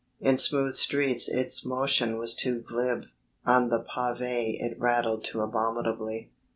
[0.19, 3.05] In smooth streets its motion was too glib,
[3.45, 6.31] on the pavé it rattled too abominably.